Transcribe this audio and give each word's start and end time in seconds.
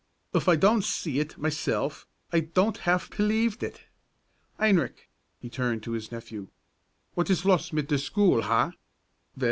Uf 0.33 0.47
I 0.47 0.55
don't 0.55 0.83
see 0.83 1.19
it 1.19 1.37
myself, 1.37 2.07
I 2.33 2.39
don't 2.39 2.75
haf 2.75 3.11
pelieved 3.11 3.61
it! 3.61 3.81
Heinrich," 4.59 5.11
turning 5.51 5.81
to 5.81 5.91
his 5.91 6.11
nephew, 6.11 6.47
"was 7.15 7.29
ist 7.29 7.45
los' 7.45 7.71
mit 7.71 7.87
der 7.87 7.99
schule, 7.99 8.41
ha? 8.41 8.71